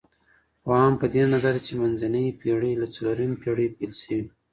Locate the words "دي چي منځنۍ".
1.57-2.25